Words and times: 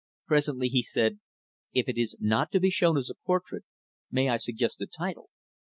Presently, 0.25 0.67
he 0.69 0.81
said, 0.81 1.19
"If 1.73 1.87
it 1.87 1.95
is 1.95 2.17
not 2.19 2.51
to 2.53 2.59
be 2.59 2.71
shown 2.71 2.97
as 2.97 3.11
a 3.11 3.21
portrait, 3.23 3.65
may 4.09 4.29
I 4.29 4.37
suggest 4.37 4.81
a 4.81 4.87
title?" 4.87 5.29